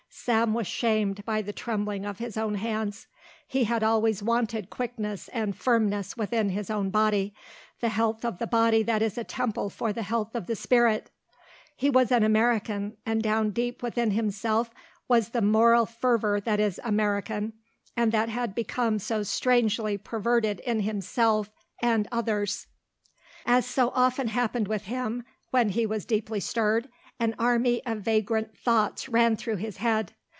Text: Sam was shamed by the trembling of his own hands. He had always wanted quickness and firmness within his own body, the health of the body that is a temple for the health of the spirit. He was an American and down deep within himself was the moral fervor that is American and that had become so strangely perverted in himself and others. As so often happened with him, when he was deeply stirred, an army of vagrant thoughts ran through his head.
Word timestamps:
Sam 0.13 0.53
was 0.53 0.67
shamed 0.67 1.25
by 1.25 1.41
the 1.41 1.53
trembling 1.53 2.05
of 2.05 2.19
his 2.19 2.35
own 2.37 2.55
hands. 2.55 3.07
He 3.47 3.63
had 3.63 3.81
always 3.81 4.21
wanted 4.21 4.69
quickness 4.69 5.29
and 5.29 5.55
firmness 5.57 6.15
within 6.17 6.49
his 6.49 6.69
own 6.69 6.89
body, 6.91 7.33
the 7.79 7.89
health 7.89 8.23
of 8.25 8.37
the 8.37 8.45
body 8.45 8.83
that 8.83 9.01
is 9.01 9.17
a 9.17 9.23
temple 9.23 9.69
for 9.71 9.91
the 9.93 10.03
health 10.03 10.35
of 10.35 10.45
the 10.47 10.55
spirit. 10.55 11.09
He 11.77 11.89
was 11.89 12.11
an 12.11 12.23
American 12.23 12.97
and 13.05 13.23
down 13.23 13.49
deep 13.51 13.81
within 13.81 14.11
himself 14.11 14.69
was 15.07 15.29
the 15.29 15.41
moral 15.41 15.85
fervor 15.87 16.39
that 16.41 16.59
is 16.59 16.79
American 16.83 17.53
and 17.97 18.11
that 18.11 18.27
had 18.29 18.53
become 18.53 18.99
so 18.99 19.23
strangely 19.23 19.97
perverted 19.97 20.59
in 20.59 20.81
himself 20.81 21.49
and 21.81 22.07
others. 22.11 22.67
As 23.45 23.65
so 23.65 23.89
often 23.95 24.27
happened 24.27 24.67
with 24.67 24.83
him, 24.83 25.23
when 25.51 25.69
he 25.69 25.85
was 25.85 26.05
deeply 26.05 26.41
stirred, 26.41 26.89
an 27.19 27.35
army 27.37 27.85
of 27.85 27.99
vagrant 28.01 28.57
thoughts 28.57 29.07
ran 29.07 29.35
through 29.35 29.57
his 29.57 29.77
head. 29.77 30.11